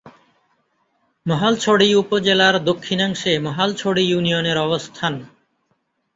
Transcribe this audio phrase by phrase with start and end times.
[1.25, 5.13] মহালছড়ি উপজেলার দক্ষিণাংশে মহালছড়ি ইউনিয়নের অবস্থান।